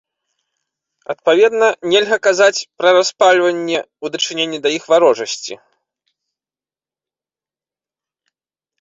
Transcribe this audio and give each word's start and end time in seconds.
Адпаведна, 1.13 1.67
нельга 1.91 2.17
казаць 2.29 2.63
пра 2.81 2.89
распальванне 2.97 3.79
ў 3.83 4.05
дачыненні 4.17 4.57
да 4.67 4.75
іх 4.79 4.91
варожасці. 4.95 5.61